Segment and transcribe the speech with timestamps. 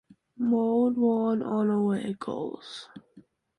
[0.39, 2.89] Molde won on away goals.